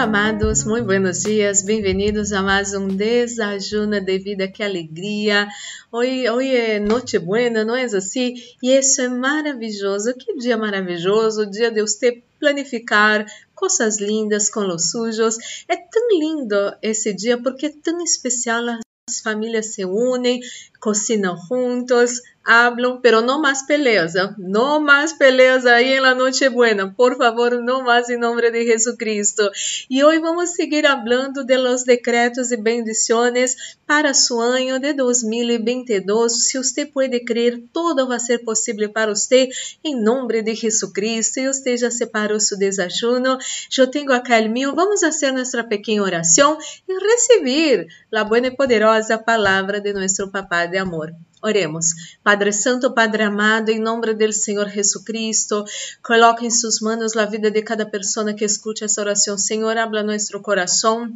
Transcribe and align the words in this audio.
Amados, 0.00 0.64
muito 0.64 0.86
buenos 0.86 1.20
dias, 1.24 1.60
bem-vindos 1.60 2.32
a 2.32 2.40
mais 2.40 2.72
um 2.72 2.88
Desajuno 2.88 4.00
de 4.00 4.18
Vida, 4.18 4.48
que 4.48 4.62
alegria! 4.62 5.46
Hoje, 5.92 6.56
é 6.56 6.80
noite 6.80 7.18
buena, 7.18 7.66
não 7.66 7.76
é 7.76 7.84
assim? 7.84 8.32
E 8.62 8.78
isso 8.78 9.02
é 9.02 9.10
maravilhoso, 9.10 10.14
que 10.14 10.34
dia 10.38 10.56
maravilhoso, 10.56 11.50
dia 11.50 11.70
de 11.70 11.82
você 11.82 12.22
planificar 12.38 13.26
coisas 13.54 14.00
lindas 14.00 14.48
com 14.48 14.66
os 14.74 14.90
sujos. 14.90 15.36
É 15.68 15.76
tão 15.76 16.08
lindo 16.18 16.56
esse 16.80 17.12
dia 17.12 17.36
porque 17.36 17.66
é 17.66 17.72
tão 17.84 18.02
especial, 18.02 18.64
as 19.06 19.20
famílias 19.20 19.74
se 19.74 19.84
unem, 19.84 20.40
cocinam 20.80 21.36
juntos, 21.46 22.22
hablam, 22.44 23.00
pero 23.02 23.20
no 23.20 23.40
más 23.40 23.64
peleas, 23.64 24.14
¿no? 24.14 24.34
no 24.38 24.80
más 24.80 25.14
peleas 25.14 25.66
ahí 25.66 25.92
en 25.92 26.02
la 26.02 26.14
Nochebuena, 26.14 26.94
por 26.94 27.16
favor, 27.16 27.62
no 27.62 27.82
más 27.82 28.08
en 28.10 28.20
nombre 28.20 28.50
de 28.50 28.64
Jesucristo. 28.64 29.50
Y 29.88 30.02
hoy 30.02 30.18
vamos 30.18 30.50
a 30.50 30.54
seguir 30.54 30.86
hablando 30.86 31.44
de 31.44 31.58
los 31.58 31.84
decretos 31.84 32.50
y 32.52 32.56
bendiciones 32.56 33.78
para 33.86 34.14
su 34.14 34.40
año 34.40 34.80
de 34.80 34.94
2022. 34.94 36.44
Si 36.44 36.58
usted 36.58 36.90
puede 36.90 37.24
creer, 37.24 37.62
todo 37.72 38.08
va 38.08 38.16
a 38.16 38.20
ser 38.20 38.42
posible 38.42 38.88
para 38.88 39.12
usted 39.12 39.48
en 39.82 40.02
nombre 40.02 40.42
de 40.42 40.56
Jesucristo. 40.56 41.40
Y 41.40 41.48
usted 41.48 41.76
ya 41.76 41.90
separó 41.90 42.40
su 42.40 42.56
desayuno. 42.56 43.38
Yo 43.70 43.90
tengo 43.90 44.14
acá 44.14 44.38
el 44.38 44.50
mío. 44.50 44.74
Vamos 44.74 45.04
a 45.04 45.08
hacer 45.08 45.34
nuestra 45.34 45.68
pequeña 45.68 46.02
oración 46.02 46.56
y 46.88 46.92
recibir 46.92 47.88
la 48.10 48.24
buena 48.24 48.48
y 48.48 48.52
poderosa 48.52 49.24
palabra 49.24 49.80
de 49.80 49.92
nuestro 49.92 50.30
Papá 50.30 50.66
de 50.66 50.78
amor. 50.78 51.14
Oremos. 51.42 51.86
Padre 52.22 52.52
Santo, 52.52 52.92
Padre 52.92 53.22
amado, 53.22 53.70
em 53.70 53.80
nome 53.80 54.12
do 54.12 54.32
Senhor 54.32 54.68
Jesucristo, 54.68 55.64
coloque 56.02 56.44
em 56.44 56.50
suas 56.50 56.80
mãos 56.80 57.16
a 57.16 57.24
vida 57.24 57.50
de 57.50 57.62
cada 57.62 57.86
pessoa 57.86 58.32
que 58.34 58.44
escute 58.44 58.84
essa 58.84 59.00
oração. 59.00 59.38
Senhor, 59.38 59.76
habla 59.78 60.02
nosso 60.02 60.38
coração. 60.40 61.10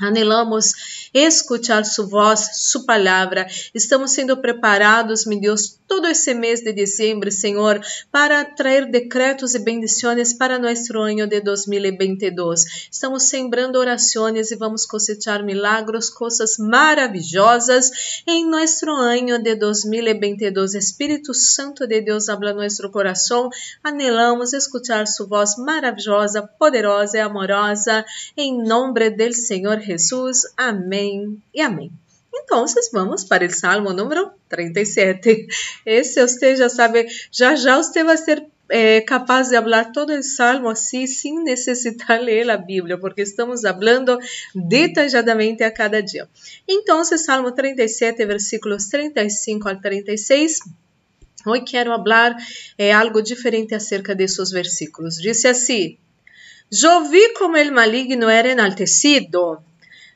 Anelamos 0.00 1.10
escutar 1.12 1.84
sua 1.84 2.06
voz, 2.06 2.50
sua 2.54 2.84
palavra. 2.84 3.46
Estamos 3.74 4.12
sendo 4.12 4.36
preparados, 4.36 5.26
meu 5.26 5.40
Deus, 5.40 5.77
todo 5.88 6.06
esse 6.06 6.34
mês 6.34 6.60
de 6.60 6.72
dezembro, 6.72 7.32
Senhor, 7.32 7.80
para 8.12 8.44
trazer 8.44 8.90
decretos 8.90 9.54
e 9.54 9.58
bendições 9.58 10.34
para 10.34 10.58
nosso 10.58 10.96
ano 10.98 11.26
de 11.26 11.40
2022. 11.40 12.88
Estamos 12.92 13.24
sembrando 13.24 13.76
orações 13.76 14.50
e 14.50 14.56
vamos 14.56 14.84
cosechar 14.84 15.42
milagros, 15.42 16.10
coisas 16.10 16.58
maravilhosas 16.58 18.22
em 18.26 18.48
nosso 18.48 18.88
ano 18.90 19.42
de 19.42 19.54
2022. 19.56 20.74
Espírito 20.74 21.32
Santo 21.32 21.86
de 21.86 22.02
Deus, 22.02 22.28
habla 22.28 22.52
nosso 22.52 22.88
coração. 22.90 23.48
Anelamos 23.82 24.52
escutar 24.52 25.06
sua 25.06 25.26
voz 25.26 25.56
maravilhosa, 25.56 26.42
poderosa 26.42 27.16
e 27.16 27.20
amorosa, 27.20 28.04
em 28.36 28.62
nome 28.62 29.10
do 29.10 29.32
Senhor 29.32 29.80
Jesús. 29.80 30.42
Amém 30.56 31.40
e 31.54 31.62
amém. 31.62 31.90
Então, 32.48 32.64
vamos 32.94 33.24
para 33.24 33.44
o 33.44 33.50
Salmo 33.50 33.92
número 33.92 34.30
37. 34.48 35.46
Esse 35.84 36.26
você 36.26 36.56
já 36.56 36.70
sabe, 36.70 37.06
já 37.30 37.54
já 37.54 37.76
você 37.76 38.02
vai 38.02 38.16
ser 38.16 38.42
é, 38.70 39.02
capaz 39.02 39.50
de 39.50 39.60
falar 39.60 39.92
todo 39.92 40.14
o 40.14 40.22
Salmo 40.22 40.70
assim, 40.70 41.06
sem 41.06 41.44
necessitar 41.44 42.18
ler 42.18 42.48
a 42.48 42.56
Bíblia, 42.56 42.96
porque 42.96 43.20
estamos 43.20 43.60
falando 43.60 44.18
detalhadamente 44.54 45.62
a 45.62 45.70
cada 45.70 46.02
dia. 46.02 46.26
Então, 46.66 47.04
Salmo 47.04 47.52
37, 47.52 48.24
versículos 48.24 48.88
35 48.88 49.68
ao 49.68 49.78
36. 49.78 50.60
Hoje 51.46 51.64
quero 51.64 51.90
falar 51.90 52.34
algo 52.94 53.20
diferente 53.20 53.74
acerca 53.74 54.14
desses 54.14 54.50
versículos. 54.50 55.16
Diz 55.16 55.44
assim: 55.44 55.98
Eu 56.82 57.04
vi 57.10 57.34
como 57.34 57.58
el 57.58 57.72
maligno 57.72 58.26
era 58.26 58.48
enaltecido 58.48 59.67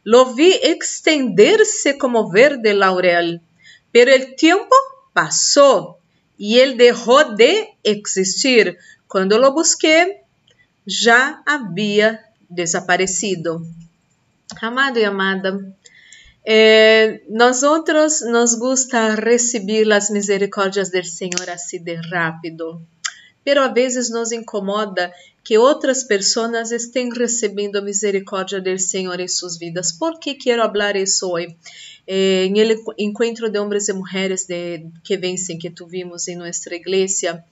Lo 0.05 0.35
vi 0.35 0.53
extenderse 0.63 1.97
como 1.97 2.31
verde 2.31 2.75
laurel, 2.75 3.41
pero 3.93 4.13
el 4.13 4.35
tiempo 4.35 4.75
pasó 5.13 5.99
y 6.37 6.59
él 6.59 6.77
dejó 6.77 7.25
de 7.37 7.69
existir. 7.85 8.79
Cuando 9.07 9.39
lo 9.39 9.53
busqué, 9.53 10.25
já 10.87 11.43
havia 11.47 12.25
desaparecido. 12.49 13.63
Amado 14.61 14.99
e 14.99 15.05
amada, 15.05 15.75
eh, 16.45 17.23
nós 17.29 17.63
outros 17.63 18.21
nos 18.23 18.55
gusta 18.55 19.15
receber 19.15 19.91
as 19.93 20.11
misericórdias 20.11 20.91
do 20.91 21.03
Senhor 21.05 21.49
assim 21.49 21.83
de 21.83 21.95
rápido, 21.95 22.83
pero 23.45 23.63
a 23.63 23.69
vezes 23.69 24.11
nos 24.11 24.33
incomoda 24.33 25.13
que 25.45 25.59
outras 25.59 26.05
pessoas 26.05 26.71
estén 26.71 27.11
recebendo 27.11 27.79
a 27.79 27.83
misericórdia 27.83 28.61
do 28.61 28.79
Senhor 28.79 29.19
em 29.21 29.29
suas 29.29 29.59
vidas. 29.59 29.93
Por 29.93 30.21
que 30.21 30.35
quero 30.35 30.63
falar 30.63 30.97
isso 30.97 31.31
hoje? 31.31 31.57
Eh, 32.07 32.47
en 32.47 32.57
el 32.57 32.77
encuentro 32.99 33.51
de 33.51 33.59
hombres 33.59 33.89
e 33.89 33.93
mulheres 33.93 34.47
que 35.05 35.17
vencem 35.17 35.59
que 35.59 35.71
tuvimos 35.71 36.29
em 36.29 36.37
nossa 36.37 36.75
igreja, 36.75 37.45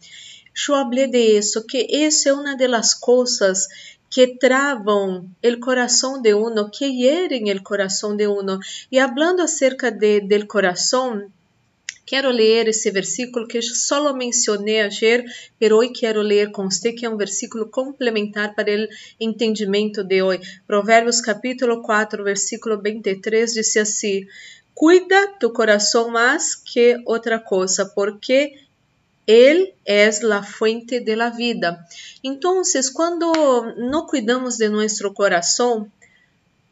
eu 0.69 0.75
falei 0.75 1.07
de 1.07 1.39
isso, 1.39 1.67
que 1.67 1.87
isso 1.89 2.29
é 2.29 2.33
uma 2.33 2.57
das 2.57 2.95
coisas 2.95 3.69
que 4.11 4.37
travam 4.39 5.31
o 5.45 5.61
coração 5.61 6.21
de 6.21 6.35
uno, 6.35 6.69
que 6.69 6.85
hieren 6.85 7.51
o 7.53 7.63
coração 7.63 8.17
de 8.17 8.27
uno. 8.27 8.59
E 8.91 8.99
hablando 8.99 9.41
acerca 9.41 9.91
de, 9.91 10.21
del 10.21 10.49
coração, 10.49 11.31
Quero 12.11 12.29
ler 12.33 12.67
esse 12.67 12.91
versículo 12.91 13.47
que 13.47 13.63
só 13.63 14.13
mencionei 14.13 14.81
ayer, 14.81 15.25
mas 15.61 15.71
hoje 15.71 15.93
quero 15.93 16.21
ler 16.21 16.51
com 16.51 16.69
você, 16.69 16.93
que 16.93 17.07
é 17.07 17.09
um 17.09 17.17
versículo 17.17 17.69
complementar 17.69 18.53
para 18.57 18.69
o 18.69 18.89
entendimento 19.21 20.03
de 20.03 20.21
hoje. 20.21 20.61
Provérbios 20.67 21.21
capítulo 21.21 21.83
4, 21.83 22.25
versículo 22.25 22.83
23 22.83 23.53
diz 23.53 23.77
assim: 23.77 24.27
Cuida 24.75 25.35
tu 25.39 25.53
coração 25.53 26.11
mais 26.11 26.57
que 26.57 27.01
outra 27.07 27.39
coisa, 27.39 27.87
porque 27.87 28.55
ele 29.25 29.73
é 29.87 30.09
a 30.09 30.43
fuente 30.43 30.99
de 30.99 31.15
la 31.15 31.31
vida. 31.31 31.79
Então, 32.25 32.61
quando 32.93 33.31
não 33.77 34.05
cuidamos 34.09 34.57
de 34.57 34.69
nosso 34.69 35.15
coração, 35.15 35.89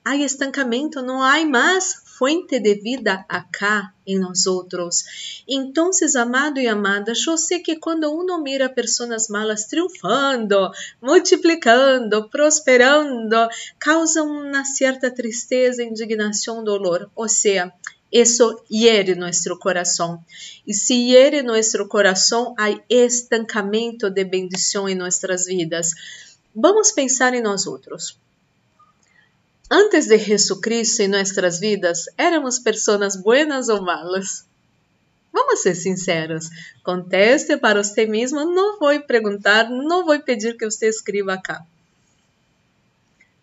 há 0.09 0.17
estancamento, 0.17 1.03
não 1.03 1.23
há 1.23 1.45
mais 1.45 2.03
fuente 2.17 2.59
de 2.59 2.75
vida 2.77 3.25
acá 3.29 3.93
em 4.07 4.19
nós 4.19 4.47
outros. 4.47 5.43
Então, 5.47 5.91
amado 6.17 6.59
e 6.59 6.67
amada, 6.67 7.13
eu 7.13 7.37
sei 7.37 7.61
que 7.61 7.77
quando 7.77 8.11
uno 8.11 8.43
mira 8.43 8.71
pessoas 8.71 9.29
malas 9.29 9.67
triunfando, 9.67 10.71
multiplicando, 11.01 12.29
prosperando, 12.31 13.49
causa 13.79 14.23
uma 14.23 14.65
certa 14.65 15.11
tristeza, 15.11 15.85
indignação, 15.85 16.65
dolor. 16.65 17.11
Ou 17.15 17.29
seja, 17.29 17.71
isso 18.11 18.65
hiere 18.71 19.15
nosso 19.15 19.59
coração. 19.59 20.25
E 20.67 20.73
se 20.73 20.95
hiere 20.95 21.43
nosso 21.43 21.87
coração, 21.87 22.55
há 22.59 22.71
estancamento 22.89 24.09
de 24.09 24.25
bendição 24.25 24.89
em 24.89 24.95
nossas 24.95 25.45
vidas. 25.45 25.91
Vamos 26.55 26.93
pensar 26.93 27.35
em 27.35 27.43
nós 27.43 27.67
outros. 27.67 28.19
Antes 29.71 30.07
de 30.07 30.19
Jesucristo 30.19 31.03
em 31.03 31.09
nossas 31.09 31.61
vidas, 31.61 32.07
éramos 32.17 32.59
pessoas 32.59 33.17
buenas 33.17 33.69
ou 33.69 33.83
malas? 33.83 34.47
Vamos 35.31 35.61
ser 35.61 35.75
sinceros. 35.75 36.49
Conteste 36.83 37.57
para 37.59 37.83
você 37.83 38.07
mesmo. 38.07 38.45
Não 38.45 38.79
vou 38.79 38.99
perguntar, 39.03 39.69
não 39.69 40.07
vou 40.07 40.19
pedir 40.21 40.57
que 40.57 40.65
você 40.65 40.89
escreva 40.89 41.37
cá. 41.37 41.65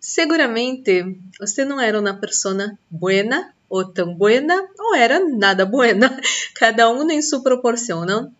Seguramente 0.00 1.16
você 1.38 1.64
não 1.64 1.80
era 1.80 1.98
uma 1.98 2.14
pessoa 2.14 2.76
buena 2.90 3.54
ou 3.68 3.84
tão 3.84 4.14
buena 4.14 4.68
ou 4.78 4.94
era 4.94 5.20
nada 5.20 5.64
buena, 5.64 6.20
cada 6.54 6.90
um 6.90 7.08
em 7.10 7.22
sua 7.22 7.42
proporção, 7.42 8.04
não? 8.04 8.32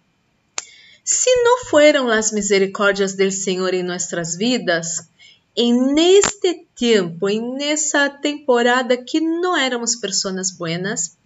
Se 1.04 1.30
não 1.42 1.64
foram 1.66 2.08
as 2.08 2.32
misericórdias 2.32 3.14
do 3.14 3.30
Senhor 3.30 3.72
em 3.72 3.82
nossas 3.82 4.36
vidas, 4.36 5.08
em 5.56 5.94
neste 5.94 6.66
tempo, 6.78 7.28
em 7.28 7.56
nessa 7.56 8.10
temporada 8.10 8.96
que 8.96 9.20
não 9.20 9.56
éramos 9.56 9.96
pessoas 9.96 10.50
buenas, 10.50 11.16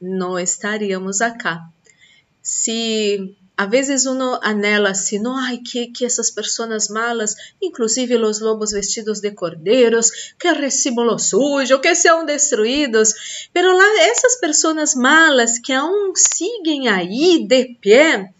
não 0.00 0.38
estaríamos 0.38 1.20
acá. 1.20 1.62
Se 2.42 3.36
a 3.56 3.64
vezes 3.64 4.04
uno 4.04 4.38
anela 4.42 4.90
assim, 4.90 5.18
não, 5.18 5.36
ai, 5.36 5.58
que, 5.58 5.86
que 5.86 6.04
essas 6.04 6.30
pessoas 6.30 6.88
malas, 6.88 7.34
inclusive 7.60 8.16
os 8.16 8.40
lobos 8.40 8.72
vestidos 8.72 9.20
de 9.20 9.30
cordeiros, 9.30 10.10
que 10.38 10.52
recibam 10.52 11.06
lo 11.06 11.18
sujo, 11.18 11.80
que 11.80 11.94
sejam 11.94 12.26
destruídos. 12.26 13.48
Pero 13.52 13.74
lá, 13.74 14.02
essas 14.02 14.38
pessoas 14.40 14.94
malas 14.94 15.58
que 15.58 15.72
aún 15.72 16.12
siguen 16.14 16.88
aí 16.88 17.46
de 17.46 17.76
pé, 17.80 18.34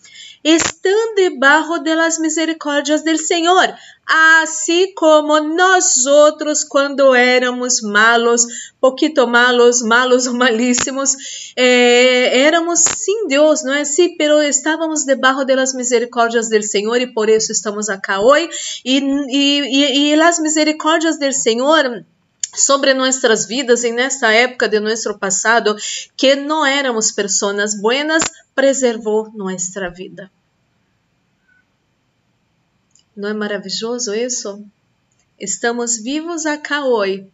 estão 0.49 1.15
debaixo 1.17 1.83
das 1.83 2.19
misericórdias 2.21 3.03
do 3.03 3.19
Senhor, 3.19 3.75
assim 4.07 4.95
como 4.95 5.41
nós 5.41 6.07
outros 6.07 6.63
quando 6.63 7.13
éramos 7.17 7.81
malos, 7.81 8.47
pouquito 8.81 9.27
malos, 9.27 9.83
malos 9.83 10.29
ou 10.29 10.35
malíssimos, 10.35 11.53
eh, 11.57 12.45
éramos 12.45 12.79
sem 12.79 13.27
Deus, 13.27 13.65
não 13.65 13.75
é 13.75 13.81
assim? 13.81 14.17
Pero 14.17 14.41
estávamos 14.41 15.05
debaixo 15.05 15.45
das 15.45 15.75
misericórdias 15.75 16.49
do 16.49 16.63
Senhor 16.63 17.01
e 17.01 17.13
por 17.13 17.29
isso 17.29 17.51
estamos 17.51 17.89
acá 17.89 18.21
hoje. 18.21 18.49
E, 18.85 18.99
e, 18.99 19.61
e, 19.61 20.15
e 20.15 20.23
as 20.23 20.39
misericórdias 20.39 21.19
do 21.19 21.33
Senhor 21.33 22.05
sobre 22.55 22.95
nossas 22.95 23.47
vidas 23.47 23.85
em 23.85 23.93
nesta 23.93 24.33
época 24.33 24.69
de 24.69 24.81
nosso 24.81 25.19
passado 25.19 25.77
que 26.17 26.37
não 26.37 26.65
éramos 26.65 27.13
pessoas 27.13 27.75
buenas, 27.75 28.23
preservou 28.57 29.31
nossa 29.33 29.91
vida. 29.91 30.31
Não 33.15 33.29
é 33.29 33.35
maravilhoso 33.35 34.15
isso? 34.15 34.65
Estamos 35.39 35.99
vivos 35.99 36.47
acá 36.47 36.85
hoje 36.85 37.31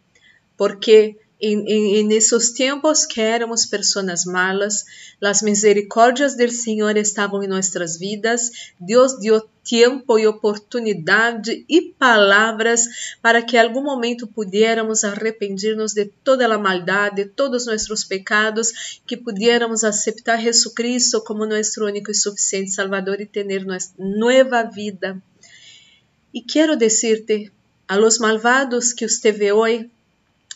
porque 0.57 1.17
em, 1.45 2.03
nesses 2.07 2.51
tempos 2.51 3.05
que 3.05 3.19
éramos 3.19 3.65
pessoas 3.65 4.23
malas, 4.25 4.85
as 5.21 5.41
misericórdias 5.41 6.37
do 6.37 6.49
Senhor 6.49 6.95
estavam 6.95 7.43
em 7.43 7.47
nossas 7.47 7.97
vidas. 7.97 8.71
Deus 8.79 9.19
deu 9.19 9.41
tempo 9.67 10.17
e 10.17 10.27
oportunidade 10.27 11.65
e 11.67 11.81
palavras 11.97 13.15
para 13.21 13.41
que 13.41 13.57
algum 13.57 13.83
momento 13.83 14.27
pudiéramos 14.27 15.03
arrepender-nos 15.03 15.93
de 15.93 16.05
toda 16.23 16.45
a 16.45 16.57
maldade, 16.57 17.23
de 17.23 17.29
todos 17.29 17.65
nossos 17.65 18.03
pecados, 18.03 19.01
que 19.05 19.17
pudiéramos 19.17 19.83
aceitar 19.83 20.39
Jesus 20.39 20.73
Cristo 20.73 21.21
como 21.23 21.45
nosso 21.45 21.83
único 21.83 22.11
e 22.11 22.15
suficiente 22.15 22.71
Salvador 22.71 23.19
e 23.19 23.25
ter 23.25 23.45
nova 23.97 24.63
vida. 24.63 25.21
E 26.33 26.41
quero 26.41 26.75
dizer-te 26.75 27.51
a 27.87 27.95
los 27.95 28.17
malvados 28.17 28.93
que 28.93 29.05
usted 29.05 29.37
vê 29.37 29.51
hoje, 29.51 29.89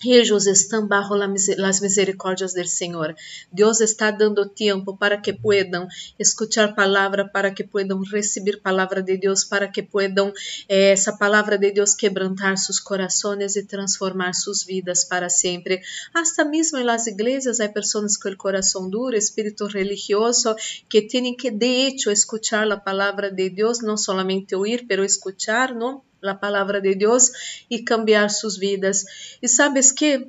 ellos 0.04 0.48
estão 0.48 0.88
bajo 0.88 1.16
las 1.16 1.82
misericórdias 1.82 2.54
del 2.54 2.68
Senhor. 2.68 3.16
Deus 3.52 3.82
está 3.82 4.12
dando 4.12 4.48
tempo 4.50 4.98
para 4.98 5.22
que 5.22 5.34
puedan 5.34 5.88
escuchar 6.20 6.76
palavra, 6.76 7.32
para 7.32 7.54
que 7.54 7.64
puedan 7.64 8.04
receber 8.06 8.62
palavra 8.62 9.02
de 9.02 9.18
Deus, 9.18 9.44
para 9.44 9.72
que 9.72 9.84
puedan 9.84 10.34
eh, 10.68 10.92
essa 10.92 11.18
palavra 11.18 11.58
de 11.58 11.72
Deus 11.72 11.96
quebrantar 11.96 12.58
sus 12.58 12.80
corazones 12.80 13.56
e 13.56 13.64
transformar 13.64 14.34
sus 14.34 14.64
vidas 14.66 15.04
para 15.06 15.30
sempre. 15.30 15.82
Hasta 16.14 16.46
mesmo 16.46 16.78
em 16.78 16.84
las 16.84 17.08
iglesias 17.08 17.60
há 17.60 17.70
pessoas 17.70 18.18
com 18.18 18.30
o 18.30 18.38
coração 18.38 18.90
duro, 18.90 19.16
espírito 19.16 19.68
religioso, 19.68 20.56
que 20.90 21.02
têm 21.02 21.36
que 21.36 21.50
de 21.52 21.88
hecho 21.88 22.12
escuchar 22.12 22.72
a 22.72 22.78
palavra 22.78 23.32
de 23.32 23.50
Deus, 23.50 23.82
não 23.82 23.98
solamente 23.98 24.56
oír, 24.56 24.86
pero 24.88 25.04
escuchar, 25.04 25.74
não? 25.74 26.02
A 26.24 26.36
palavra 26.36 26.82
de 26.82 26.96
Deus 26.96 27.32
e 27.70 27.84
cambiar 27.84 28.30
suas 28.30 28.58
vidas. 28.58 29.06
E 29.42 29.48
sabes 29.48 29.92
que 29.92 30.28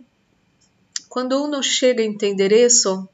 quando 1.09 1.43
uno 1.43 1.63
chega 1.63 2.03
a 2.03 2.07
entender 2.07 2.53
isso, 2.53 3.09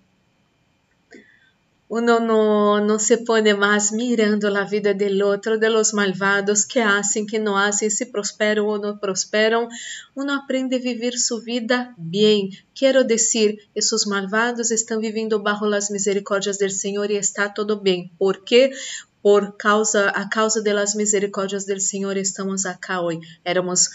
uno 1.89 2.19
não, 2.19 2.85
não 2.85 2.99
se 2.99 3.19
põe 3.19 3.55
mais 3.55 3.93
mirando 3.93 4.47
a 4.47 4.65
vida 4.65 4.93
do 4.95 5.27
outro, 5.27 5.59
de 5.59 5.69
los 5.69 5.93
malvados 5.93 6.65
que 6.65 6.81
hacen, 6.81 7.25
que 7.25 7.39
não 7.39 7.57
hacen, 7.57 7.89
se 7.89 8.07
prosperam 8.07 8.67
ou 8.67 8.81
não 8.81 8.97
prosperam, 8.97 9.69
uno 10.17 10.33
aprende 10.33 10.75
a 10.75 10.79
viver 10.81 11.13
sua 11.13 11.41
vida 11.41 11.95
bem. 11.97 12.51
Quero 12.75 13.05
dizer, 13.05 13.59
esses 13.77 14.07
malvados 14.07 14.71
estão 14.71 14.99
vivendo 15.01 15.39
bajo 15.39 15.67
as 15.67 15.89
misericórdias 15.89 16.59
do 16.59 16.69
Senhor 16.71 17.11
e 17.11 17.17
está 17.17 17.49
tudo 17.49 17.77
bem. 17.77 18.11
Por 18.19 18.39
quê? 18.39 18.73
Por 19.25 19.57
causa 19.57 20.11
a 20.11 20.29
causa 20.29 20.63
das 20.63 20.95
misericórdias 20.95 21.65
do 21.65 21.81
Senhor 21.81 22.15
estamos 22.19 22.67
acá 22.67 23.01
hoje. 23.01 23.21
Éramos 23.43 23.89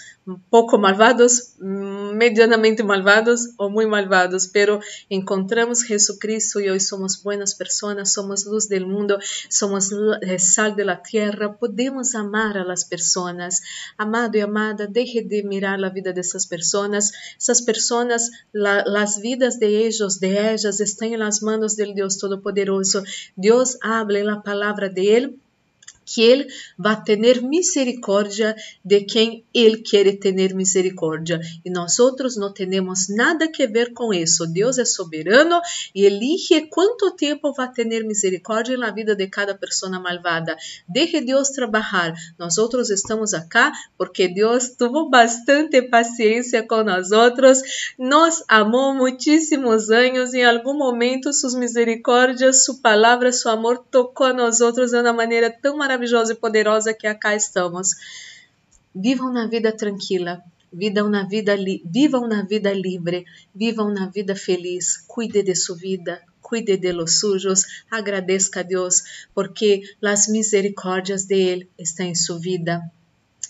pouco 0.50 0.76
malvados, 0.80 1.54
medianamente 1.60 2.82
malvados 2.82 3.42
ou 3.60 3.70
muito 3.70 3.92
malvados, 3.92 4.48
pero 4.48 4.80
encontramos 5.08 5.86
Jesus 5.86 6.18
Cristo 6.18 6.60
e 6.60 6.72
hoje 6.72 6.86
somos 6.86 7.16
buenas 7.22 7.54
pessoas, 7.54 8.12
somos 8.12 8.44
luz 8.44 8.68
do 8.68 8.88
mundo, 8.88 9.20
somos 9.52 9.92
sal 10.40 10.76
da 10.76 10.96
terra, 10.96 11.50
podemos 11.50 12.16
amar 12.16 12.58
a 12.58 12.64
las 12.64 12.84
pessoas. 12.84 13.62
Amado 14.00 14.36
e 14.36 14.42
amada, 14.42 14.88
deje 14.88 15.22
de 15.22 15.44
mirar 15.44 15.84
a 15.84 15.90
vida 15.90 16.12
dessas 16.12 16.48
pessoas. 16.48 17.12
Essas 17.40 17.62
pessoas, 17.62 18.32
la, 18.52 18.84
las 18.88 19.20
vidas 19.20 19.60
de 19.60 19.68
ellos, 19.68 20.18
de 20.18 20.36
ellas, 20.36 20.80
estão 20.80 21.16
nas 21.18 21.40
mãos 21.40 21.76
do 21.76 21.94
Deus 21.94 22.18
Todo-Poderoso. 22.18 23.04
Deus 23.38 23.78
habla 23.84 24.34
a 24.34 24.38
palavra 24.38 24.90
de 24.90 25.06
Ele 25.06 25.19
que 26.10 26.22
Ele 26.22 26.48
vai 26.78 27.02
ter 27.04 27.42
misericórdia 27.42 28.56
de 28.84 29.02
quem 29.02 29.46
Ele 29.54 29.78
quer 29.78 30.18
ter 30.18 30.56
misericórdia. 30.56 31.40
E 31.64 31.70
nós 31.70 32.00
outros 32.00 32.36
não 32.36 32.52
temos 32.52 33.08
nada 33.10 33.48
que 33.48 33.68
ver 33.68 33.94
com 33.94 34.12
isso. 34.14 34.48
Deus 34.48 34.80
é 34.80 34.86
soberano 34.86 35.62
e 35.94 36.06
elige 36.06 36.62
quanto 36.68 37.12
tempo 37.12 37.54
vai 37.54 37.72
ter 37.72 38.04
misericórdia 38.04 38.78
na 38.78 38.92
vida 38.92 39.16
de 39.16 39.28
cada 39.28 39.54
pessoa 39.54 40.00
malvada. 40.00 40.58
Deixe 40.88 41.22
Deus 41.22 41.50
trabalhar. 41.50 42.14
Nós 42.38 42.58
outros 42.58 42.90
estamos 42.90 43.34
acá 43.34 43.72
porque 43.98 44.28
Deus 44.28 44.70
teve 44.70 45.10
bastante 45.10 45.82
paciência 45.84 46.66
com 46.66 46.84
nós 46.84 47.12
outros. 47.12 47.62
Nos 47.98 48.44
amou 48.48 48.96
muitíssimos 48.96 49.92
anos 49.92 50.34
em 50.34 50.44
algum 50.44 50.76
momento 50.76 51.32
suas 51.32 51.54
misericórdias, 51.54 52.66
sua 52.66 52.76
palavra, 52.82 53.32
seu 53.32 53.52
amor 53.52 53.86
tocou 53.92 54.34
nós 54.34 54.62
outros 54.62 54.92
de 54.92 55.00
uma 55.00 55.14
maneira 55.14 55.52
tão 55.52 55.78
maravilhosa 55.78 55.99
maravilhosa 56.00 56.34
e 56.34 56.36
poderosa 56.36 56.94
que 56.94 57.06
acá 57.06 57.36
estamos. 57.36 57.90
Vivam 58.96 59.32
na 59.34 59.48
vida 59.48 59.72
tranquila, 59.72 60.42
vivam 60.72 61.10
na 61.10 61.24
vida, 61.24 61.56
vivam 61.86 62.28
na 62.28 62.44
vida 62.44 62.74
livre, 62.74 63.26
vivam 63.54 63.94
na 63.94 64.08
vida 64.08 64.36
feliz, 64.36 64.98
cuide 65.08 65.44
de 65.44 65.56
sua 65.56 65.76
vida, 65.76 66.22
cuide 66.42 66.78
de 66.78 66.92
los 66.94 67.20
sujos, 67.20 67.66
agradeça 67.92 68.62
a 68.62 68.64
Deus, 68.64 69.04
porque 69.36 69.82
as 70.02 70.28
misericórdias 70.28 71.26
de 71.26 71.36
Ele 71.36 71.70
estão 71.78 72.06
em 72.06 72.16
sua 72.16 72.40
vida 72.40 72.82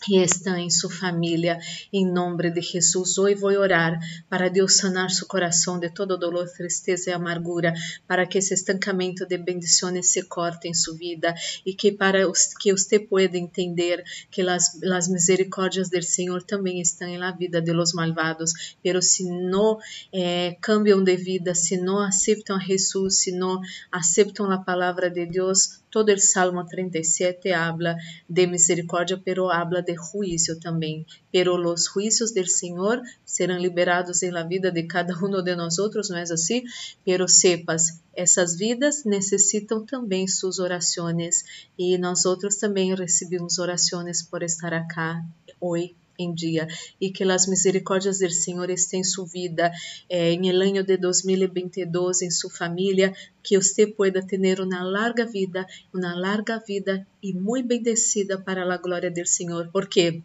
e 0.07 0.17
está 0.17 0.59
em 0.59 0.69
sua 0.69 0.89
família. 0.89 1.59
Em 1.91 2.05
nome 2.05 2.49
de 2.51 2.61
Jesus, 2.61 3.17
hoje 3.17 3.35
vou 3.35 3.51
orar 3.51 3.99
para 4.29 4.49
Deus 4.49 4.77
sanar 4.77 5.09
seu 5.09 5.27
coração 5.27 5.79
de 5.79 5.89
todo 5.89 6.17
dolor, 6.17 6.47
tristeza 6.49 7.09
e 7.09 7.13
amargura, 7.13 7.73
para 8.07 8.25
que 8.25 8.37
esse 8.37 8.53
estancamento 8.53 9.25
de 9.25 9.37
bendições 9.37 10.11
se 10.11 10.23
corte 10.23 10.67
em 10.67 10.73
sua 10.73 10.95
vida 10.95 11.33
e 11.65 11.73
que 11.73 11.91
para 11.91 12.19
que 12.61 12.71
você 12.71 12.99
pueda 12.99 13.37
entender 13.37 14.03
que 14.31 14.41
as, 14.41 14.81
as 14.83 15.07
misericórdias 15.07 15.89
do 15.89 16.01
Senhor 16.01 16.43
também 16.43 16.79
estão 16.79 17.09
na 17.17 17.31
vida 17.31 17.61
de 17.61 17.73
los 17.73 17.93
malvados, 17.93 18.75
pero 18.83 19.01
se 19.01 19.23
não 19.23 19.79
eh, 20.13 20.57
de 21.03 21.15
vida, 21.17 21.55
se 21.55 21.77
não 21.77 21.99
aceitam 21.99 22.55
a 22.55 22.59
Jesus, 22.59 23.19
se 23.21 23.31
não 23.31 23.59
aceitam 23.91 24.51
a 24.51 24.57
palavra 24.57 25.09
de 25.09 25.25
Deus, 25.25 25.79
todo 25.89 26.09
el 26.09 26.19
Salmo 26.19 26.65
37 26.65 27.53
habla 27.53 27.97
de 28.27 28.47
misericórdia, 28.47 29.21
pero 29.23 29.51
habla 29.51 29.81
de 29.81 29.95
juízo 29.95 30.59
também. 30.59 31.05
Pero 31.31 31.57
los 31.57 31.87
juicios 31.87 32.33
del 32.33 32.47
Senhor 32.47 33.01
serão 33.25 33.57
liberados 33.57 34.23
em 34.23 34.31
la 34.31 34.43
vida 34.43 34.71
de 34.71 34.83
cada 34.83 35.17
uno 35.17 35.41
de 35.41 35.55
nosotros, 35.55 36.09
não 36.09 36.17
é 36.17 36.23
assim? 36.23 36.63
Pero 37.05 37.27
sepas, 37.27 38.01
essas 38.15 38.55
vidas 38.55 39.05
necessitam 39.05 39.85
também 39.85 40.27
suas 40.27 40.59
orações 40.59 41.43
e 41.77 41.97
nós 41.97 42.25
outros 42.25 42.57
também 42.57 42.93
recebemos 42.95 43.59
orações 43.59 44.21
por 44.21 44.43
estar 44.43 44.73
acá 44.73 45.23
hoje 45.59 45.95
em 46.19 46.33
dia 46.33 46.67
e 46.99 47.09
que 47.11 47.23
as 47.23 47.47
misericórdias 47.47 48.19
do 48.19 48.29
Senhor 48.29 48.69
estén 48.69 49.01
em 49.01 49.03
sua 49.13 49.25
vida 49.25 49.65
eh, 50.09 50.31
em 50.35 50.43
el 50.51 50.61
año 50.61 50.83
de 50.83 50.97
2022 50.97 52.21
em 52.21 52.31
sua 52.39 52.51
família 52.61 53.13
que 53.41 53.55
você 53.61 53.87
pueda 53.87 54.21
ter 54.21 54.59
uma 54.59 54.83
larga 54.83 55.25
vida 55.25 55.65
uma 55.93 56.13
larga 56.25 56.55
vida 56.59 56.93
e 57.23 57.33
muito 57.33 57.67
bendecida 57.67 58.35
para 58.37 58.61
a 58.73 58.77
glória 58.77 59.09
do 59.09 59.25
Senhor 59.25 59.69
porque 59.71 60.21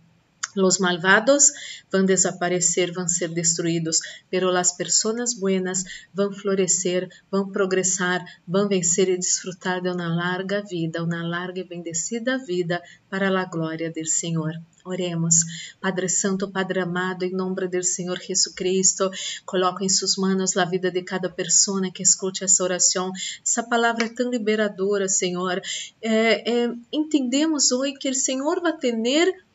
Los 0.55 0.79
malvados 0.79 1.53
vão 1.91 2.05
desaparecer, 2.05 2.93
vão 2.93 3.09
ser 3.09 3.31
destruídos, 3.31 4.01
pero 4.31 4.53
las 4.53 4.71
personas 4.77 5.35
buenas 5.35 5.85
vão 6.15 6.31
florescer, 6.33 7.09
vão 7.31 7.51
progressar, 7.51 8.25
vão 8.47 8.69
vencer 8.69 9.09
e 9.09 9.19
desfrutar 9.19 9.83
de 9.83 9.91
uma 9.91 10.15
larga 10.15 10.63
vida, 10.63 11.03
uma 11.03 11.27
larga 11.27 11.61
e 11.61 11.65
bendecida 11.65 12.39
vida 12.39 12.81
para 13.11 13.29
a 13.29 13.45
glória 13.47 13.91
do 13.91 14.07
Senhor. 14.07 14.55
Oremos. 14.87 15.37
Padre 15.81 16.11
Santo, 16.11 16.51
Padre 16.51 16.81
amado, 16.81 17.25
em 17.25 17.31
nome 17.31 17.67
do 17.69 17.83
Senhor 17.83 18.19
Jesus 18.21 18.55
Cristo, 18.55 19.11
coloco 19.47 19.83
em 19.83 19.89
suas 19.89 20.17
mãos 20.17 20.59
a 20.59 20.65
vida 20.67 20.91
de 20.91 21.01
cada 21.01 21.31
pessoa 21.31 21.91
que 21.91 22.03
escute 22.03 22.45
essa 22.45 22.63
oração. 22.63 23.11
Essa 23.43 23.63
palavra 23.63 24.05
é 24.05 24.09
tão 24.11 24.31
liberadora, 24.31 25.09
Senhor. 25.09 25.63
É, 26.03 26.65
é, 26.65 26.75
entendemos 26.93 27.73
hoje 27.73 27.95
que 27.95 28.11
o 28.11 28.15
Senhor 28.15 28.61
vai 28.61 28.77
ter 28.77 28.95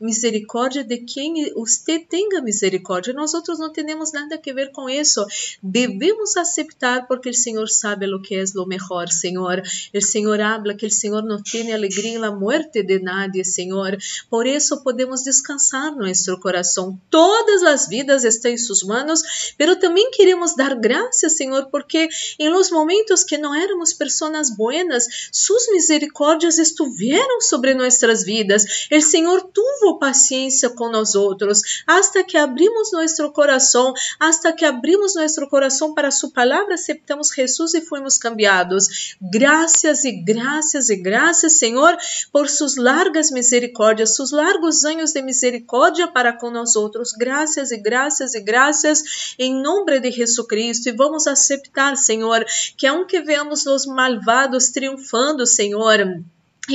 misericórdia 0.00 0.82
de 0.82 0.98
quem 0.98 1.52
você 1.54 2.00
tenha 2.00 2.42
misericórdia. 2.42 3.12
Nós 3.12 3.32
outros 3.32 3.60
não 3.60 3.72
temos 3.72 4.12
nada 4.12 4.34
a 4.34 4.52
ver 4.52 4.72
com 4.72 4.90
isso. 4.90 5.24
Devemos 5.62 6.36
aceitar 6.36 7.06
porque 7.06 7.28
o 7.28 7.34
Senhor 7.34 7.68
sabe 7.68 8.12
o 8.12 8.20
que 8.20 8.34
é 8.34 8.44
o 8.56 8.66
melhor, 8.66 9.08
Senhor. 9.08 9.62
O 9.94 10.00
Senhor 10.00 10.40
habla 10.40 10.74
que 10.74 10.86
o 10.86 10.90
Senhor 10.90 11.22
não 11.22 11.40
tem 11.40 11.72
alegria 11.72 12.18
na 12.18 12.32
morte 12.32 12.82
de 12.82 12.98
nadie, 12.98 13.44
Senhor. 13.44 13.96
Por 14.28 14.44
isso 14.44 14.82
podemos 14.82 15.19
descansar 15.22 15.94
nosso 15.94 16.38
coração. 16.38 17.00
Todas 17.10 17.62
as 17.62 17.88
vidas 17.88 18.24
estão 18.24 18.50
em 18.50 18.58
suas 18.58 18.82
mãos, 18.82 19.22
pero 19.56 19.76
também 19.76 20.10
queremos 20.10 20.54
dar 20.54 20.74
graças, 20.74 21.36
Senhor, 21.36 21.66
porque 21.70 22.08
em 22.38 22.48
los 22.48 22.70
momentos 22.70 23.24
que 23.24 23.38
não 23.38 23.54
éramos 23.54 23.92
pessoas 23.92 24.50
buenas, 24.50 25.06
suas 25.32 25.66
misericórdias 25.70 26.58
estiveram 26.58 27.40
sobre 27.40 27.74
nossas 27.74 28.22
vidas. 28.24 28.88
O 28.92 29.00
Senhor 29.00 29.42
tuvo 29.52 29.98
paciência 29.98 30.70
com 30.70 30.90
nós 30.90 31.14
outros, 31.14 31.82
hasta 31.86 32.22
que 32.22 32.36
abrimos 32.36 32.92
nosso 32.92 33.30
coração, 33.32 33.92
hasta 34.18 34.52
que 34.52 34.64
abrimos 34.64 35.14
nosso 35.14 35.46
coração 35.48 35.94
para 35.94 36.10
sua 36.10 36.30
palavra, 36.30 36.74
aceptamos 36.74 37.28
Jesus 37.28 37.74
e 37.74 37.80
fomos 37.80 38.18
cambiados. 38.18 39.16
Graças 39.20 40.04
e 40.04 40.12
graças 40.12 40.90
e 40.90 40.96
graças, 40.96 41.58
Senhor, 41.58 41.96
por 42.32 42.48
suas 42.48 42.76
largas 42.76 43.30
misericórdias, 43.30 44.14
seus 44.14 44.30
largos 44.30 44.84
anos 44.84 45.09
de 45.12 45.22
misericórdia 45.22 46.08
para 46.08 46.32
com 46.32 46.50
nós 46.50 46.76
outros. 46.76 47.12
Graças 47.12 47.70
e 47.70 47.76
graças 47.76 48.34
e 48.34 48.40
graças 48.40 49.34
em 49.38 49.54
nome 49.60 50.00
de 50.00 50.10
Jesus 50.10 50.46
Cristo. 50.46 50.88
E 50.88 50.92
vamos 50.92 51.26
aceitar, 51.26 51.96
Senhor, 51.96 52.44
que 52.76 52.86
aunque 52.86 53.20
veamos 53.20 53.66
os 53.66 53.86
malvados 53.86 54.70
triunfando, 54.70 55.46
Senhor, 55.46 56.22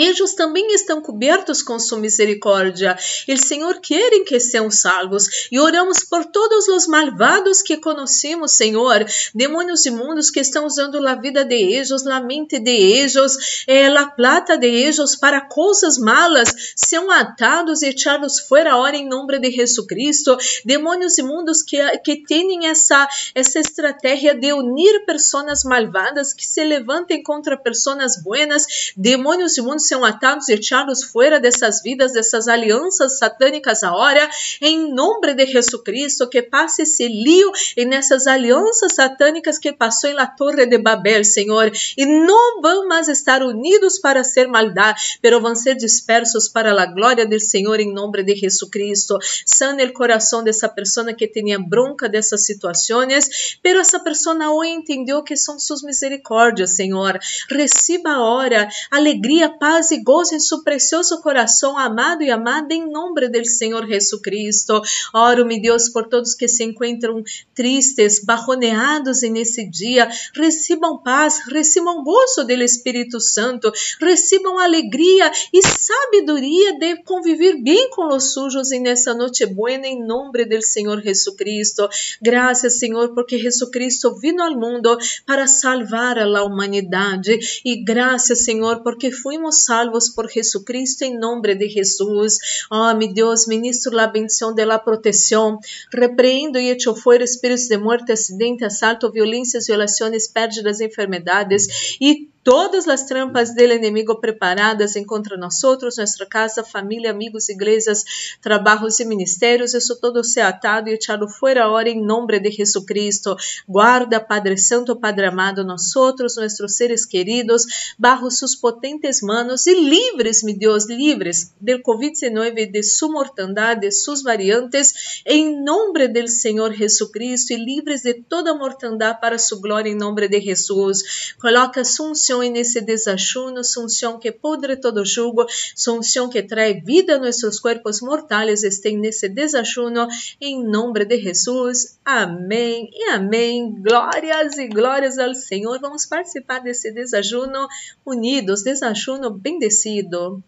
eles 0.01 0.33
também 0.33 0.73
estão 0.73 1.01
cobertos 1.01 1.61
com 1.61 1.79
sua 1.79 1.99
misericórdia. 1.99 2.97
O 3.27 3.37
Senhor 3.37 3.79
quer 3.79 4.23
que 4.23 4.39
sejam 4.39 4.69
salvos. 4.71 5.47
E 5.51 5.59
oramos 5.59 6.03
por 6.03 6.25
todos 6.25 6.67
os 6.67 6.87
malvados 6.87 7.61
que 7.61 7.77
conhecemos, 7.77 8.53
Senhor. 8.53 9.05
Demônios 9.33 9.85
imundos 9.85 10.29
que 10.29 10.39
estão 10.39 10.65
usando 10.65 11.05
a 11.07 11.15
vida 11.15 11.43
de 11.43 11.55
eles, 11.55 11.91
a 12.07 12.19
mente 12.19 12.59
de 12.59 12.71
eles, 12.71 13.65
eh, 13.67 13.87
a 13.87 14.07
plata 14.07 14.57
de 14.57 14.67
eles 14.67 15.15
para 15.15 15.41
coisas 15.41 15.97
malas, 15.97 16.73
são 16.75 17.09
atados 17.11 17.81
e 17.81 17.89
echados 17.89 18.39
fora 18.39 18.77
hora 18.77 18.95
em 18.95 19.07
nome 19.07 19.39
de 19.39 19.51
Jesus 19.51 19.87
Cristo. 19.87 20.37
Demônios 20.63 21.17
imundos 21.17 21.61
que, 21.61 21.77
que 21.99 22.23
têm 22.23 22.67
essa, 22.67 23.07
essa 23.33 23.59
estratégia 23.59 24.33
de 24.33 24.53
unir 24.53 25.05
pessoas 25.05 25.63
malvadas 25.63 26.33
que 26.33 26.45
se 26.45 26.63
levantem 26.63 27.21
contra 27.21 27.57
pessoas 27.57 28.21
buenas. 28.21 28.93
Demônios 28.95 29.57
imundos 29.57 29.84
são 29.87 30.03
atados 30.03 30.49
e 30.49 30.53
echados 30.53 31.03
fora 31.03 31.39
dessas 31.39 31.81
vidas, 31.81 32.13
dessas 32.13 32.47
alianças 32.47 33.17
satânicas 33.17 33.83
agora, 33.83 34.29
em 34.61 34.93
nome 34.93 35.33
de 35.33 35.45
Jesus 35.45 35.81
Cristo, 35.83 36.29
que 36.29 36.41
passe 36.41 36.83
esse 36.83 37.07
lío 37.07 37.51
e 37.75 37.85
nessas 37.85 38.27
alianças 38.27 38.93
satânicas 38.93 39.57
que 39.57 39.73
passou 39.73 40.09
em 40.09 40.13
la 40.13 40.27
Torre 40.27 40.65
de 40.65 40.77
Babel, 40.77 41.23
Senhor, 41.23 41.71
e 41.97 42.05
não 42.05 42.61
vão 42.61 42.87
mais 42.87 43.07
estar 43.07 43.41
unidos 43.43 43.99
para 43.99 44.23
ser 44.23 44.47
maldade, 44.47 45.17
pero 45.21 45.41
vão 45.41 45.55
ser 45.55 45.75
dispersos 45.75 46.47
para 46.47 46.71
a 46.71 46.85
glória 46.85 47.25
do 47.25 47.39
Senhor 47.39 47.79
em 47.79 47.93
nome 47.93 48.23
de 48.23 48.35
Jesus 48.35 48.69
Cristo. 48.69 49.17
Sana 49.45 49.83
o 49.83 49.93
coração 49.93 50.43
dessa 50.43 50.69
pessoa 50.69 51.13
que 51.13 51.27
tinha 51.27 51.59
bronca 51.59 52.07
dessas 52.07 52.45
situações, 52.45 53.57
pero 53.61 53.79
essa 53.79 53.99
pessoa 53.99 54.35
hoje 54.51 54.71
entendeu 54.71 55.23
que 55.23 55.35
são 55.35 55.59
suas 55.59 55.81
misericórdias, 55.81 56.75
Senhor. 56.75 57.19
Receba 57.49 58.11
agora 58.11 58.69
alegria, 58.89 59.49
paz 59.49 59.74
e 59.91 60.01
gozo 60.01 60.35
em 60.35 60.39
seu 60.39 60.63
precioso 60.63 61.21
coração, 61.21 61.77
amado 61.77 62.23
e 62.23 62.31
amada, 62.31 62.73
em 62.73 62.89
nome 62.89 63.27
do 63.27 63.45
Senhor 63.45 63.85
Jesus 63.85 64.21
Cristo. 64.21 64.81
Oro, 65.13 65.45
meu 65.45 65.61
Deus, 65.61 65.89
por 65.89 66.07
todos 66.07 66.33
que 66.33 66.47
se 66.47 66.63
encontram 66.63 67.23
tristes, 67.53 68.23
barroneados 68.23 69.21
nesse 69.23 69.69
dia. 69.69 70.09
Recebam 70.33 70.97
paz, 70.97 71.41
recebam 71.47 72.03
gozo 72.03 72.45
do 72.45 72.53
Espírito 72.53 73.19
Santo, 73.19 73.71
recebam 73.99 74.59
alegria 74.59 75.31
e 75.53 75.61
sabedoria 75.61 76.77
de 76.79 77.03
conviver 77.03 77.61
bem 77.61 77.89
com 77.89 78.07
os 78.15 78.33
sujos 78.33 78.69
nessa 78.71 79.13
noite 79.13 79.45
buena, 79.45 79.87
em 79.87 80.01
nome 80.05 80.45
do 80.45 80.61
Senhor 80.61 81.01
Jesus 81.01 81.35
Cristo. 81.35 81.87
Graças, 82.21 82.79
Senhor, 82.79 83.13
porque 83.13 83.37
Jesus 83.37 83.69
Cristo 83.69 84.15
vino 84.15 84.41
ao 84.41 84.55
mundo 84.57 84.97
para 85.25 85.47
salvar 85.47 86.17
a 86.17 86.43
humanidade. 86.43 87.61
E 87.63 87.83
graças, 87.83 88.43
Senhor, 88.43 88.81
porque 88.81 89.11
fuimos 89.11 89.54
salvos 89.63 90.09
por 90.09 90.29
Jesucristo 90.29 91.03
em 91.03 91.17
nome 91.17 91.55
de 91.55 91.69
Jesus. 91.69 92.37
Oh, 92.71 92.93
meu 92.93 93.13
Deus, 93.13 93.47
ministro 93.47 93.93
la 93.93 94.07
bendição 94.07 94.53
de 94.53 94.65
la 94.65 94.77
proteção. 94.77 95.59
Repreendo 95.93 96.57
e 96.59 96.69
echo 96.69 96.95
fuera 96.95 97.23
espíritos 97.23 97.67
de 97.67 97.77
muerte, 97.77 98.11
acidente, 98.11 98.65
assalto, 98.65 99.11
violências, 99.11 99.67
violações, 99.67 100.27
pérdidas, 100.27 100.81
enfermedades 100.81 101.97
e 102.01 102.29
todas 102.45 102.87
as 102.87 103.03
trampas 103.05 103.55
del 103.55 103.71
inimigo 103.71 104.21
preparadas 104.21 104.93
contra 105.07 105.35
nós 105.35 105.59
nossa 105.63 106.25
casa, 106.27 106.63
família, 106.63 107.09
amigos, 107.09 107.49
igrejas, 107.49 108.03
trabalhos 108.39 108.99
e 108.99 109.05
ministérios, 109.05 109.73
isso 109.73 109.99
todo 109.99 110.23
se 110.23 110.39
atado 110.39 110.87
e 110.87 110.93
echado 110.93 111.27
fora 111.27 111.65
agora 111.65 111.89
em 111.89 111.99
nome 111.99 112.39
de 112.39 112.51
Jesus 112.51 112.85
Cristo. 112.85 113.35
Guarda, 113.67 114.19
Padre 114.19 114.57
Santo, 114.57 114.95
Padre 114.95 115.25
amado, 115.25 115.63
nós 115.63 115.91
nossos 115.95 116.75
seres 116.75 117.03
queridos, 117.03 117.95
bajo 117.97 118.29
sus 118.29 118.55
potentes 118.55 119.21
manos 119.23 119.65
e 119.65 119.73
livres, 119.73 120.43
meu 120.43 120.55
Deus, 120.55 120.85
livres 120.87 121.51
del 121.59 121.81
Covid-19, 121.81 122.71
de 122.71 122.83
sua 122.83 123.09
mortandade, 123.09 123.81
de 123.81 123.91
suas 123.91 124.21
variantes, 124.21 125.23
em 125.25 125.63
nome 125.63 126.07
do 126.07 126.27
Senhor 126.27 126.71
Jesus 126.73 127.09
Cristo 127.11 127.53
e 127.53 127.55
livres 127.55 128.03
de 128.03 128.13
toda 128.13 128.53
mortandade 128.53 129.19
para 129.19 129.39
sua 129.39 129.59
glória 129.59 129.89
em 129.89 129.95
nome 129.95 130.27
de 130.27 130.39
Jesus. 130.39 131.33
Coloca 131.41 131.81
Assunção 131.81 132.34
unção 132.35 132.51
nesse 132.51 132.81
desajuno, 132.81 133.63
sua 133.63 133.85
unção 133.85 134.19
que 134.19 134.31
pudre 134.31 134.75
todo 134.75 135.05
jugo, 135.05 135.45
unção 135.87 136.29
que 136.29 136.43
trae 136.43 136.81
vida 136.81 137.15
a 137.15 137.19
nossos 137.19 137.59
corpos 137.59 138.01
mortais, 138.01 138.63
estén 138.63 138.97
nesse 138.97 139.29
desajuno, 139.29 140.07
em 140.41 140.63
nome 140.63 141.05
de 141.05 141.17
Jesus. 141.21 141.97
Amém 142.03 142.89
e 142.91 143.09
amém. 143.11 143.81
Glórias 143.81 144.57
e 144.57 144.67
glórias 144.67 145.17
ao 145.17 145.33
Senhor. 145.33 145.79
Vamos 145.79 146.05
participar 146.05 146.59
desse 146.59 146.91
desajuno 146.91 147.67
unidos, 148.05 148.63
desajuno 148.63 149.29
bendecido. 149.31 150.43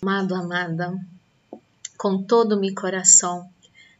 Amado, 0.00 0.34
amada, 0.34 0.94
com 1.96 2.22
todo 2.22 2.54
o 2.54 2.60
meu 2.60 2.72
coração, 2.74 3.48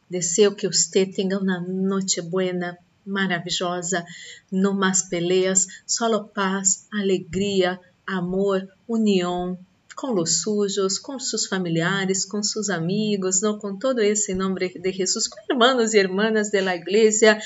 desejo 0.08 0.54
que 0.54 0.68
você 0.68 1.04
tenha 1.04 1.38
uma 1.38 1.58
noite 1.60 2.22
buena 2.22 2.78
maravilhosa, 3.08 4.04
não 4.52 4.74
mais 4.74 5.02
peleas, 5.02 5.66
só 5.86 6.22
paz, 6.24 6.86
alegria, 6.92 7.80
amor, 8.06 8.68
união 8.86 9.58
com 9.96 10.14
os 10.20 10.42
sujos, 10.42 10.96
com 10.96 11.18
seus 11.18 11.46
familiares, 11.46 12.24
com 12.24 12.40
seus 12.40 12.70
amigos, 12.70 13.42
não 13.42 13.58
com 13.58 13.76
todo 13.76 14.00
esse 14.00 14.32
nome 14.32 14.68
de 14.68 14.92
Jesus, 14.92 15.26
com 15.26 15.40
irmãos 15.52 15.92
e 15.92 15.98
irmãs 15.98 16.52
da 16.52 16.76
igreja 16.76 17.36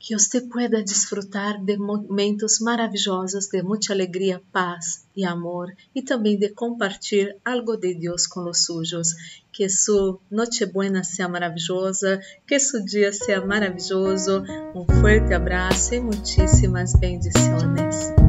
que 0.00 0.14
você 0.18 0.40
pueda 0.40 0.82
desfrutar 0.82 1.62
de 1.62 1.76
momentos 1.76 2.58
maravilhosos 2.58 3.48
de 3.48 3.62
muita 3.62 3.92
alegria, 3.92 4.42
paz 4.50 5.06
e 5.14 5.26
amor 5.26 5.72
e 5.94 6.00
também 6.00 6.38
de 6.38 6.48
compartilhar 6.48 7.34
algo 7.44 7.76
de 7.76 7.94
Deus 7.94 8.26
com 8.26 8.48
os 8.48 8.64
sujos. 8.64 9.14
Que 9.52 9.68
sua 9.68 10.18
noite 10.30 10.64
buena 10.64 11.04
seja 11.04 11.28
maravilhosa, 11.28 12.18
que 12.46 12.58
seu 12.58 12.82
dia 12.82 13.12
seja 13.12 13.44
maravilhoso. 13.44 14.42
Um 14.74 14.86
forte 15.00 15.34
abraço 15.34 15.94
e 15.94 16.00
muitíssimas 16.00 16.94
bendições. 16.94 18.19